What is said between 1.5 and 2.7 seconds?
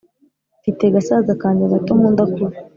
gato nkunda kubi